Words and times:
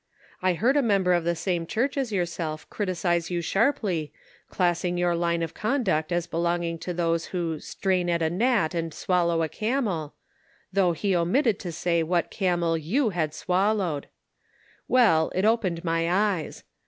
I 0.41 0.55
heard 0.55 0.77
a 0.77 0.81
member 0.81 1.13
of 1.13 1.25
the 1.25 1.35
same 1.35 1.67
church 1.67 1.95
as 1.95 2.11
your 2.11 2.25
self 2.25 2.67
criticise 2.71 3.29
you 3.29 3.39
sharply, 3.41 4.11
classing 4.49 4.97
your 4.97 5.13
line 5.15 5.43
of 5.43 5.53
conduct 5.53 6.11
as 6.11 6.25
belonging 6.25 6.79
to 6.79 6.91
those 6.91 7.25
who' 7.25 7.59
strain 7.59 8.09
at 8.09 8.19
a 8.23 8.31
gnat 8.31 8.73
aud 8.73 8.95
swallow 8.95 9.43
a 9.43 9.47
camel,' 9.47 10.15
though 10.73 10.93
he 10.93 11.15
omit 11.15 11.43
ted 11.45 11.59
to 11.59 11.71
say 11.71 12.01
what 12.01 12.31
camel 12.31 12.75
you 12.79 13.09
had 13.11 13.35
swallowed. 13.35 14.07
Well, 14.87 15.31
it 15.35 15.45
opened 15.45 15.83
my 15.83 16.09
eyes. 16.11 16.63